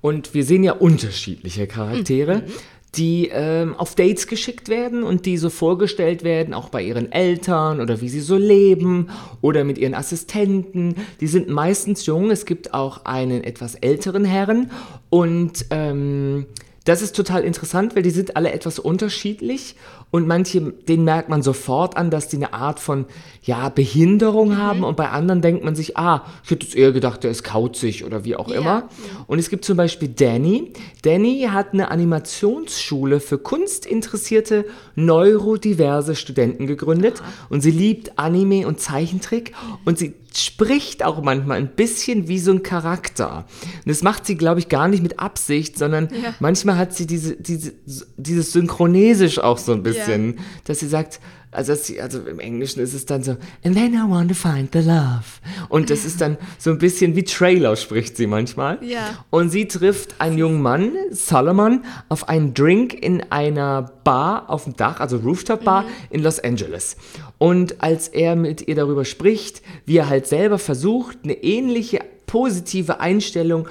[0.00, 2.38] Und wir sehen ja unterschiedliche Charaktere.
[2.38, 2.52] Mhm
[2.94, 7.80] die ähm, auf Dates geschickt werden und die so vorgestellt werden, auch bei ihren Eltern
[7.80, 9.08] oder wie sie so leben
[9.40, 10.96] oder mit ihren Assistenten.
[11.20, 12.30] Die sind meistens jung.
[12.30, 14.70] Es gibt auch einen etwas älteren Herrn
[15.08, 16.46] und ähm,
[16.84, 19.76] das ist total interessant, weil die sind alle etwas unterschiedlich
[20.10, 23.06] und manche, denen merkt man sofort an, dass die eine Art von,
[23.42, 24.58] ja, Behinderung mhm.
[24.58, 27.44] haben und bei anderen denkt man sich, ah, ich hätte es eher gedacht, der ist
[27.44, 28.56] kauzig oder wie auch ja.
[28.56, 28.88] immer.
[29.26, 30.72] Und es gibt zum Beispiel Danny.
[31.02, 34.66] Danny hat eine Animationsschule für kunstinteressierte,
[34.96, 37.46] neurodiverse Studenten gegründet Aha.
[37.48, 39.52] und sie liebt Anime und Zeichentrick
[39.84, 43.44] und sie spricht auch manchmal ein bisschen wie so ein Charakter.
[43.84, 46.34] Und das macht sie, glaube ich, gar nicht mit Absicht, sondern ja.
[46.40, 47.74] manchmal hat sie diese, diese,
[48.16, 50.42] dieses Synchronesisch auch so ein bisschen, ja.
[50.64, 51.20] dass sie sagt,
[51.54, 54.72] also, sie, also im Englischen ist es dann so, and then I want to find
[54.72, 55.24] the love.
[55.68, 58.82] Und das ist dann so ein bisschen wie Trailer spricht sie manchmal.
[58.82, 59.24] Ja.
[59.28, 64.76] Und sie trifft einen jungen Mann, Solomon, auf einen Drink in einer Bar auf dem
[64.76, 65.88] Dach, also Rooftop Bar mhm.
[66.08, 66.96] in Los Angeles.
[67.42, 73.00] Und als er mit ihr darüber spricht, wie er halt selber versucht, eine ähnliche positive
[73.00, 73.66] Einstellung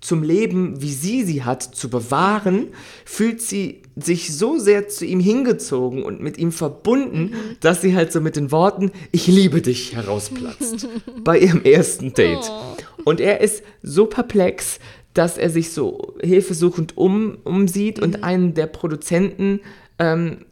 [0.00, 2.68] zum Leben, wie sie sie hat, zu bewahren,
[3.04, 7.56] fühlt sie sich so sehr zu ihm hingezogen und mit ihm verbunden, mhm.
[7.58, 10.86] dass sie halt so mit den Worten Ich liebe dich herausplatzt
[11.24, 12.48] bei ihrem ersten Date.
[12.48, 12.76] Oh.
[13.02, 14.78] Und er ist so perplex,
[15.12, 18.04] dass er sich so hilfesuchend um, umsieht mhm.
[18.04, 19.58] und einen der Produzenten
[19.98, 20.44] ähm,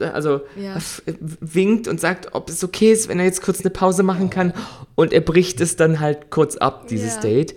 [0.00, 0.76] also ja.
[1.40, 4.52] winkt und sagt, ob es okay ist, wenn er jetzt kurz eine Pause machen kann.
[4.94, 7.20] Und er bricht es dann halt kurz ab, dieses ja.
[7.20, 7.54] Date.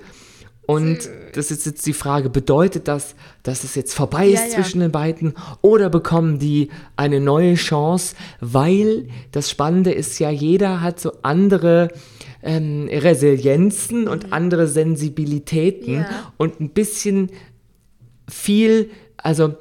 [0.69, 4.81] Und das ist jetzt die Frage, bedeutet das, dass es jetzt vorbei ist ja, zwischen
[4.81, 8.15] den beiden oder bekommen die eine neue Chance?
[8.39, 11.87] Weil das Spannende ist ja, jeder hat so andere
[12.43, 14.33] ähm, Resilienzen und mhm.
[14.33, 16.05] andere Sensibilitäten
[16.37, 17.31] und ein bisschen
[18.27, 19.55] viel, also äh,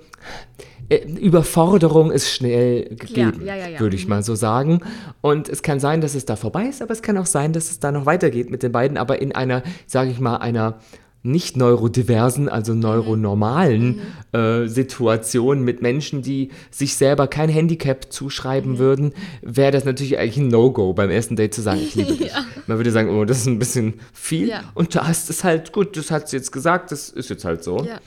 [0.91, 4.11] Überforderung ist schnell gegeben, ja, ja, ja, würde ich mhm.
[4.11, 4.81] mal so sagen.
[5.21, 7.71] Und es kann sein, dass es da vorbei ist, aber es kann auch sein, dass
[7.71, 10.79] es da noch weitergeht mit den beiden, aber in einer, sage ich mal, einer
[11.23, 14.01] nicht neurodiversen, also neuronormalen
[14.33, 14.39] mhm.
[14.39, 18.79] äh, Situation mit Menschen, die sich selber kein Handicap zuschreiben mhm.
[18.79, 22.33] würden, wäre das natürlich eigentlich ein No-Go beim ersten Date zu sagen, ich liebe dich.
[22.33, 22.45] ja.
[22.67, 24.49] Man würde sagen, oh, das ist ein bisschen viel.
[24.49, 24.63] Ja.
[24.75, 27.65] Und da ist es halt gut, das hat sie jetzt gesagt, das ist jetzt halt
[27.65, 27.79] so.
[27.85, 28.01] Ja.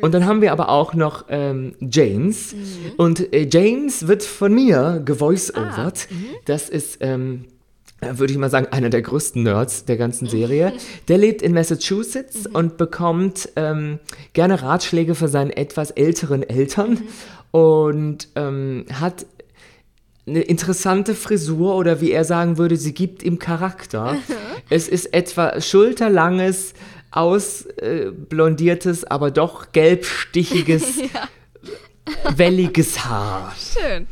[0.00, 2.54] Und dann haben wir aber auch noch ähm, James.
[2.54, 2.92] Mhm.
[2.96, 6.08] Und äh, James wird von mir gevoice-overt.
[6.10, 6.24] Ah, mhm.
[6.46, 7.44] das ist, ähm,
[8.00, 10.72] würde ich mal sagen, einer der größten Nerds der ganzen Serie.
[11.08, 12.54] Der lebt in Massachusetts mhm.
[12.54, 13.98] und bekommt ähm,
[14.32, 17.08] gerne Ratschläge für seine etwas älteren Eltern mhm.
[17.60, 19.26] und ähm, hat
[20.26, 24.16] eine interessante Frisur oder wie er sagen würde, sie gibt ihm Charakter.
[24.70, 26.74] es ist etwa schulterlanges,
[27.12, 31.28] ausblondiertes, aber doch gelbstichiges, ja.
[32.36, 33.54] welliges Haar.
[33.56, 34.08] Schön.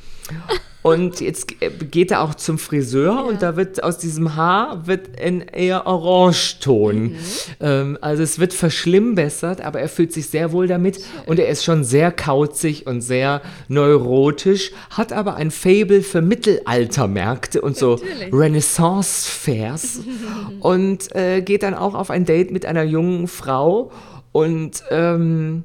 [0.83, 1.57] Und jetzt
[1.91, 3.21] geht er auch zum Friseur ja.
[3.21, 7.03] und da wird aus diesem Haar wird ein eher Orangeton.
[7.03, 7.17] Mhm.
[7.61, 11.05] Ähm, also es wird verschlimmbessert, aber er fühlt sich sehr wohl damit Schön.
[11.27, 17.61] und er ist schon sehr kauzig und sehr neurotisch, hat aber ein Fable für Mittelaltermärkte
[17.61, 17.99] und so
[18.33, 20.01] Renaissance-Fairs
[20.61, 23.93] und äh, geht dann auch auf ein Date mit einer jungen Frau
[24.33, 25.65] und ähm,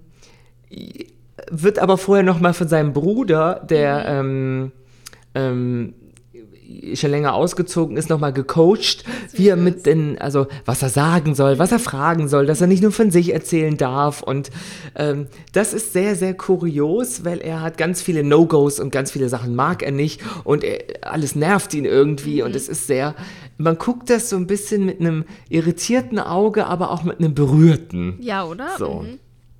[1.49, 4.29] wird aber vorher noch mal von seinem Bruder, der mhm.
[4.29, 4.71] ähm,
[5.35, 5.93] ähm,
[6.95, 11.59] schon länger ausgezogen ist, nochmal gecoacht, wie er mit den, also was er sagen soll,
[11.59, 14.23] was er fragen soll, dass er nicht nur von sich erzählen darf.
[14.23, 14.49] Und
[14.95, 19.29] ähm, das ist sehr, sehr kurios, weil er hat ganz viele No-Gos und ganz viele
[19.29, 23.13] Sachen mag er nicht und er, alles nervt ihn irgendwie und es ist sehr,
[23.57, 28.17] man guckt das so ein bisschen mit einem irritierten Auge, aber auch mit einem berührten.
[28.21, 28.69] Ja, oder?
[28.79, 29.05] So.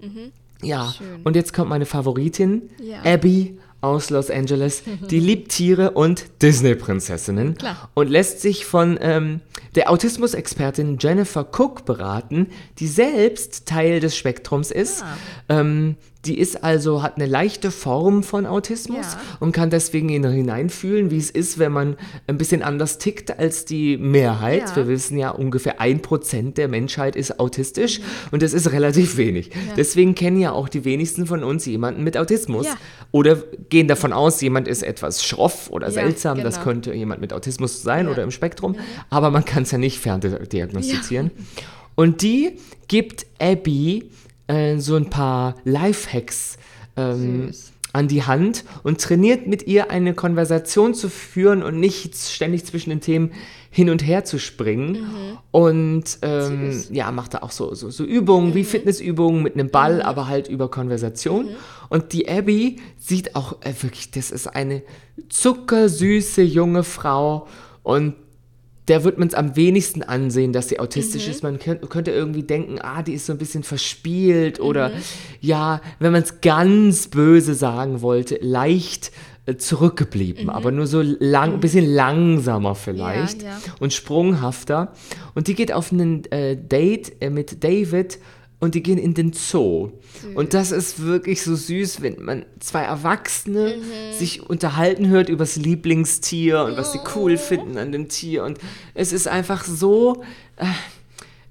[0.02, 0.08] Mhm.
[0.08, 0.32] Mhm.
[0.64, 1.22] Ja, Schön.
[1.24, 3.04] und jetzt kommt meine Favoritin, Ja.
[3.14, 4.84] Abby aus Los Angeles.
[5.10, 7.90] Die liebt Tiere und Disney-Prinzessinnen Klar.
[7.94, 9.42] und lässt sich von ähm,
[9.76, 12.48] der Autismusexpertin Jennifer Cook beraten,
[12.80, 15.04] die selbst Teil des Spektrums ist.
[15.04, 15.60] Ah.
[15.60, 19.20] Ähm, die ist also, hat eine leichte Form von Autismus Ja.
[19.40, 23.66] und kann deswegen in- hineinfühlen, wie es ist, wenn man ein bisschen anders tickt als
[23.66, 24.70] die Mehrheit.
[24.70, 24.76] Ja.
[24.76, 29.50] Wir wissen ja, ungefähr ein Prozent der Menschheit ist autistisch und das ist relativ wenig.
[29.54, 29.68] Mhm.
[29.68, 29.74] Ja.
[29.78, 32.66] Deswegen kennen ja auch die wenigsten von uns jemanden mit Autismus.
[32.66, 32.74] Ja.
[33.12, 33.36] Oder
[33.70, 36.42] gehen davon aus, jemand ist etwas schroff oder Ja, seltsam.
[36.42, 36.64] Das genau.
[36.64, 38.12] könnte jemand mit Autismus sein Ja.
[38.12, 38.76] oder im Spektrum.
[39.12, 41.32] Aber man kann es ja nicht ferndiagnostizieren.
[41.96, 44.10] Und die gibt Abby
[44.48, 46.58] äh, so ein paar Lifehacks
[46.98, 47.52] ähm,
[47.94, 52.90] an die Hand und trainiert mit ihr eine Konversation zu führen und nicht ständig zwischen
[52.90, 53.32] den Themen
[53.70, 54.98] hin und her zu springen.
[55.52, 60.02] Und ähm, ja, macht da auch so, so, so Übungen wie Fitnessübungen mit einem Ball,
[60.02, 61.50] aber halt über Konversation.
[61.88, 64.84] Und die Abby sieht auch äh, wirklich, das ist eine
[65.30, 67.48] zuckersüße junge Frau
[67.84, 68.16] und
[68.88, 71.32] der wird man es am wenigsten ansehen, dass sie autistisch Mhm.
[71.32, 71.44] ist.
[71.44, 74.94] Man könnt, könnte irgendwie denken, ah, die ist so ein bisschen verspielt oder Mhm.
[75.42, 79.12] ja, wenn man es ganz böse sagen wollte, leicht
[79.48, 83.48] äh, zurückgeblieben, aber nur so lang, ein bisschen langsamer vielleicht Mhm.
[83.48, 83.58] ja.
[83.80, 84.92] und sprunghafter.
[85.36, 88.18] Und die geht auf ein äh, Date äh, mit David
[88.60, 89.92] und die gehen in den Zoo.
[90.34, 93.76] Und das ist wirklich so süß, wenn man zwei Erwachsene
[94.18, 98.44] sich unterhalten hört über das Lieblingstier und was sie cool finden an dem Tier.
[98.44, 98.58] Und
[98.94, 100.24] es ist einfach so
[100.56, 100.66] äh,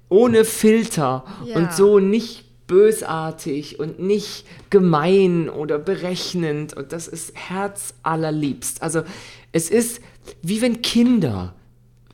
[0.09, 1.55] ohne Filter Ja.
[1.57, 6.73] und so nicht bösartig und nicht gemein oder berechnend.
[6.75, 8.81] Und das ist herzallerliebst.
[8.81, 9.03] Also
[9.51, 10.01] es ist
[10.41, 11.53] wie wenn Kinder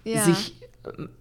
[0.03, 0.23] Ja.
[0.25, 0.55] sich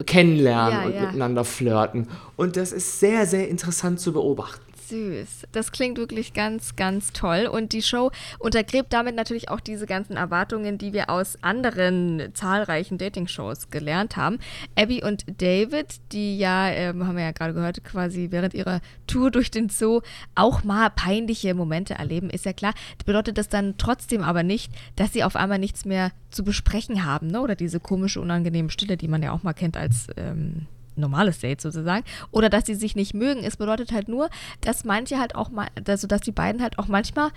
[0.07, 1.01] kennenlernen Ja, und ja.
[1.03, 2.09] miteinander flirten.
[2.37, 4.70] Und das ist sehr, sehr interessant zu beobachten.
[4.91, 5.47] Süß.
[5.53, 7.47] Das klingt wirklich ganz, ganz toll.
[7.47, 12.99] Und die Show untergräbt damit natürlich auch diese ganzen Erwartungen, die wir aus anderen zahlreichen
[12.99, 14.39] Dating-Shows gelernt haben.
[14.77, 19.31] Abby und David, die ja, ähm, haben wir ja gerade gehört, quasi während ihrer Tour
[19.31, 20.01] durch den Zoo
[20.35, 22.75] auch mal peinliche Momente erleben, ist ja klar.
[23.07, 27.29] Bedeutet das dann trotzdem aber nicht, dass sie auf einmal nichts mehr zu besprechen haben,
[27.29, 27.41] ne?
[27.41, 30.67] Oder diese komische, unangenehme Stille, die man ja auch mal kennt als ähm,
[31.01, 32.05] normales Date sozusagen.
[32.31, 33.43] Oder dass sie sich nicht mögen.
[33.43, 36.89] Es bedeutet halt nur, dass manche halt auch mal, also dass die beiden halt auch
[36.89, 37.31] manchmal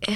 [0.00, 0.12] äh,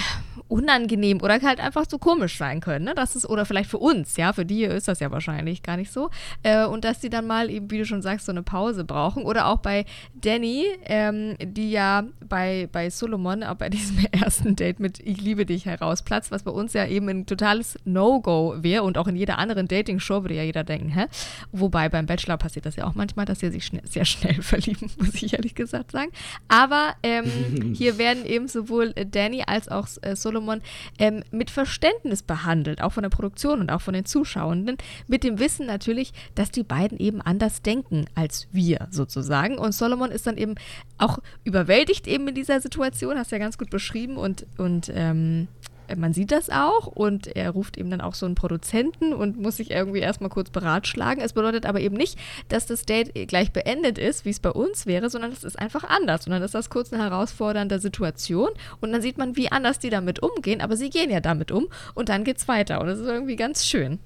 [0.49, 2.95] unangenehm oder halt einfach so komisch sein können, ne?
[2.95, 5.91] Das ist, oder vielleicht für uns, ja, für die ist das ja wahrscheinlich gar nicht
[5.91, 6.11] so.
[6.43, 9.25] Äh, und dass die dann mal eben, wie du schon sagst, so eine Pause brauchen.
[9.25, 14.79] Oder auch bei Danny, ähm, die ja bei, bei Solomon, auch bei diesem ersten Date
[14.79, 18.99] mit Ich liebe dich herausplatzt, was bei uns ja eben ein totales No-Go wäre und
[18.99, 21.07] auch in jeder anderen Dating-Show würde ja jeder denken, hä?
[21.51, 24.91] Wobei beim Bachelor passiert das ja auch manchmal, dass sie sich schnell, sehr schnell verlieben,
[24.99, 26.11] muss ich ehrlich gesagt sagen.
[26.49, 29.72] Aber ähm, hier werden eben sowohl Danny als auch
[30.03, 30.63] äh, Solomon
[30.99, 35.39] ähm, mit Verständnis behandelt, auch von der Produktion und auch von den Zuschauenden, mit dem
[35.39, 39.59] Wissen natürlich, dass die beiden eben anders denken als wir sozusagen.
[39.59, 40.55] Und Solomon ist dann eben
[40.99, 45.49] auch überwältigt eben in dieser Situation, hast du ja ganz gut beschrieben und, und ähm,
[45.97, 49.57] man sieht das auch und er ruft eben dann auch so einen Produzenten und muss
[49.57, 51.23] sich irgendwie erstmal kurz beratschlagen.
[51.23, 52.19] Es bedeutet aber eben nicht,
[52.49, 55.85] dass das Date gleich beendet ist, wie es bei uns wäre, sondern es ist einfach
[55.85, 56.27] anders.
[56.27, 59.91] Und dann ist das kurz eine herausfordernde Situation und dann sieht man, wie anders die
[59.91, 63.07] damit umgehen, aber sie gehen ja damit um und dann geht's weiter und es ist
[63.07, 63.99] irgendwie ganz schön.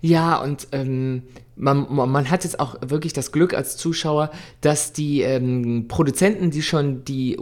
[0.00, 1.22] Ja, und ähm,
[1.58, 4.30] man, man hat jetzt auch wirklich das Glück als Zuschauer,
[4.60, 7.36] dass die ähm, Produzenten, die schon die,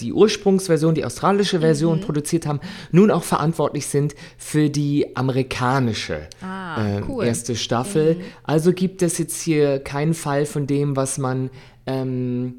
[0.00, 2.02] die Ursprungsversion, die australische Version Mhm.
[2.02, 7.24] produziert haben, nun auch verantwortlich sind für die amerikanische Ah, äh, cool.
[7.24, 8.20] erste Staffel.
[8.42, 11.50] Also gibt es jetzt hier keinen Fall von dem, was man
[11.86, 12.54] ähm,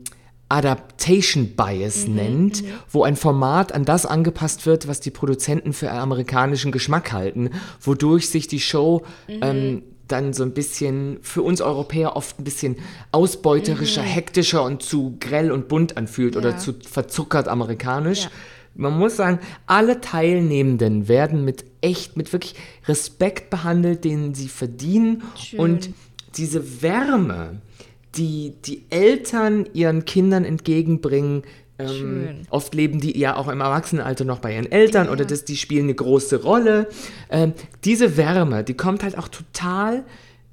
[0.51, 5.89] Adaptation Bias Mhm, nennt, wo ein Format an das angepasst wird, was die Produzenten für
[5.91, 9.39] amerikanischen Geschmack halten, wodurch sich die Show Mhm.
[9.41, 12.75] ähm, dann so ein bisschen für uns Europäer oft ein bisschen
[13.13, 14.07] ausbeuterischer, Mhm.
[14.07, 16.57] hektischer und zu grell und bunt anfühlt oder Ja.
[16.57, 18.23] zu verzuckert amerikanisch.
[18.23, 18.29] Ja.
[18.75, 22.55] Man muss sagen, alle Teilnehmenden werden mit echt, mit wirklich
[22.87, 25.23] Respekt behandelt, den sie verdienen.
[25.37, 25.59] Schön.
[25.59, 25.89] Und
[26.35, 27.61] diese Wärme,
[28.15, 31.43] die die Eltern ihren Kindern entgegenbringen,
[31.79, 32.47] Ähm, Schön.
[32.51, 35.85] oft leben die ja auch im Erwachsenenalter noch bei ihren Eltern oder das, die spielen
[35.85, 36.87] eine große Rolle.
[37.31, 37.53] Ähm,
[37.85, 40.03] diese Wärme, die kommt halt auch total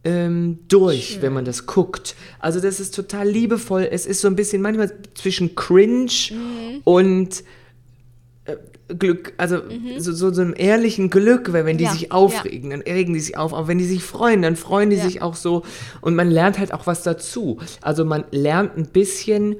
[0.04, 2.14] ähm, durch, wenn man das guckt.
[2.38, 3.86] Also das ist total liebevoll.
[3.90, 6.10] Es ist so ein bisschen manchmal zwischen Cringe
[6.84, 7.42] und äh,
[8.98, 9.60] Glück, also
[9.98, 13.20] so, so, so einem ehrlichen Glück, weil wenn die Ja, sich aufregen, dann regen die
[13.20, 15.04] sich auf, aber wenn die sich freuen, dann freuen die Ja.
[15.04, 15.62] sich auch so
[16.00, 17.58] und man lernt halt auch was dazu.
[17.82, 19.56] Also man lernt ein bisschen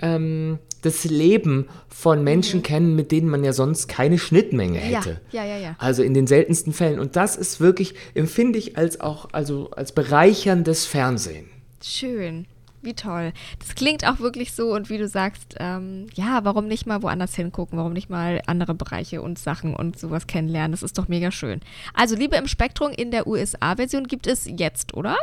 [0.00, 4.90] ähm, das Leben von Menschen kennen, mit denen man ja sonst keine Schnittmenge Mhm.
[4.90, 5.20] Ja, hätte.
[5.30, 5.76] ja, ja, ja.
[5.78, 6.98] Also in den seltensten Fällen.
[6.98, 11.46] Und das ist wirklich, empfinde ich als auch, also als bereicherndes Fernsehen.
[11.80, 12.46] Schön.
[12.82, 13.32] Wie toll.
[13.60, 17.34] Das klingt auch wirklich so und wie du sagst, ähm, ja, warum nicht mal woanders
[17.36, 17.78] hingucken?
[17.78, 20.72] Warum nicht mal andere Bereiche und Sachen und sowas kennenlernen?
[20.72, 21.60] Das ist doch mega schön.
[21.94, 25.16] Also Liebe im Spektrum in der USA-Version gibt es jetzt, oder?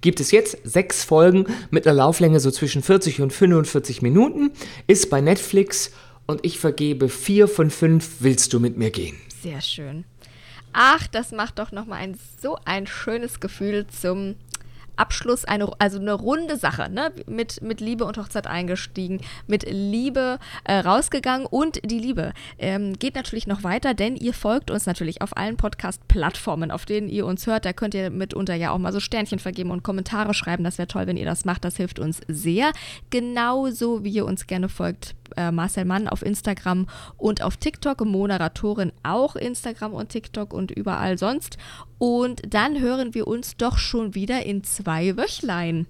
[0.00, 4.50] Gibt es jetzt sechs Folgen mit einer Lauflänge so zwischen 40 und 45 Minuten,
[4.86, 5.92] ist bei Netflix
[6.26, 9.16] und ich vergebe vier von fünf Willst du mit mir gehen?
[9.42, 10.04] Sehr schön.
[10.72, 14.36] Ach, das macht doch nochmal ein so ein schönes Gefühl zum
[14.98, 17.12] Abschluss, eine, also eine runde Sache, ne?
[17.26, 23.14] Mit, mit Liebe und Hochzeit eingestiegen, mit Liebe äh, rausgegangen und die Liebe ähm, geht
[23.14, 27.46] natürlich noch weiter, denn ihr folgt uns natürlich auf allen Podcast-Plattformen, auf denen ihr uns
[27.46, 27.64] hört.
[27.64, 30.64] Da könnt ihr mitunter ja auch mal so Sternchen vergeben und Kommentare schreiben.
[30.64, 31.64] Das wäre toll, wenn ihr das macht.
[31.64, 32.72] Das hilft uns sehr.
[33.10, 36.86] Genauso wie ihr uns gerne folgt äh, Marcel Mann auf Instagram
[37.16, 41.58] und auf TikTok, Moderatorin auch Instagram und TikTok und überall sonst.
[41.98, 45.86] Und dann hören wir uns doch schon wieder in zwei Wöchlein.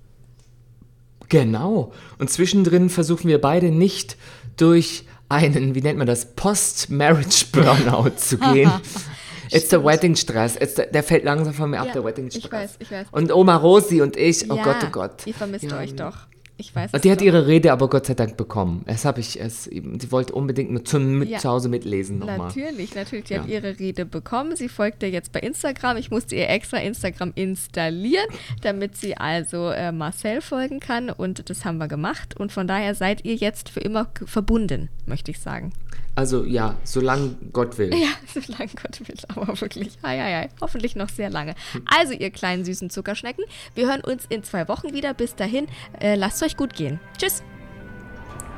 [1.29, 1.93] Genau.
[2.19, 4.17] Und zwischendrin versuchen wir beide nicht
[4.57, 8.71] durch einen, wie nennt man das, Post-Marriage-Burnout zu gehen.
[9.51, 10.55] It's the Wedding Stress.
[10.55, 12.53] The, der fällt langsam von mir ab, Ja, der Wedding ich Stress.
[12.53, 13.07] weiß, ich weiß.
[13.13, 15.27] Und Oma Rosi und ich, oh Ja, Gott, oh Gott.
[15.27, 15.79] Ihr vermisst Ja.
[15.79, 16.17] euch doch.
[16.61, 16.91] Ich weiß.
[16.93, 17.25] Es die hat doch.
[17.25, 18.83] ihre Rede aber Gott sei Dank bekommen.
[18.87, 21.39] Es habe ich, es, sie wollte unbedingt mit, zum, mit Ja.
[21.39, 22.39] zu Hause mitlesen nochmal.
[22.49, 23.27] Natürlich, natürlich.
[23.27, 23.43] Die Ja.
[23.43, 24.57] hat ihre Rede bekommen.
[24.57, 25.97] Sie folgt ihr jetzt bei Instagram.
[25.99, 28.27] Ich musste ihr extra Instagram installieren,
[28.63, 31.11] damit sie also äh, Marcel folgen kann.
[31.11, 32.37] Und das haben wir gemacht.
[32.37, 35.73] Und von daher seid ihr jetzt für immer verbunden, möchte ich sagen.
[36.19, 37.95] Also ja, solange Gott will.
[37.95, 39.93] Ja, solange Gott will, aber wirklich.
[40.03, 40.49] Ei, ei, ei.
[40.61, 41.55] Hoffentlich noch sehr lange.
[41.85, 43.45] Also, ihr kleinen süßen Zuckerschnecken,
[43.77, 45.15] wir hören uns in zwei Wochen wieder.
[45.15, 45.69] Bis dahin,
[46.01, 46.99] äh, lasst euch gut gehen.
[47.19, 47.45] Tschüss.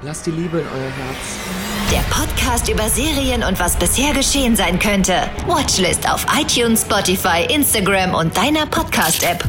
[0.02, 1.92] Lasst die Liebe in euer Herz.
[1.92, 5.28] Der Podcast über Serien und was bisher geschehen sein könnte.
[5.46, 9.44] Watchlist auf iTunes, Spotify, Instagram und deiner Podcast-App.